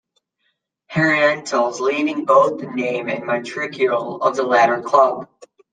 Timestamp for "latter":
4.41-4.81